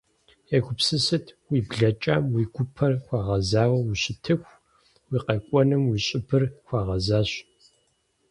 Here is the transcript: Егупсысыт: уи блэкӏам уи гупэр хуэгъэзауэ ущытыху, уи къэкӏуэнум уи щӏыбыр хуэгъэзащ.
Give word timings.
Егупсысыт: 0.55 1.25
уи 1.49 1.59
блэкӏам 1.67 2.23
уи 2.33 2.43
гупэр 2.53 2.93
хуэгъэзауэ 3.03 3.79
ущытыху, 3.91 4.53
уи 5.09 5.17
къэкӏуэнум 5.25 5.83
уи 5.87 5.99
щӏыбыр 6.05 6.43
хуэгъэзащ. 6.65 7.29